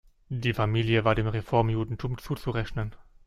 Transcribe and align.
Die 0.29 0.55
Familie 0.55 1.03
war 1.05 1.13
dem 1.13 1.27
Reformjudentum 1.27 2.17
zuzurechnen. 2.17 2.95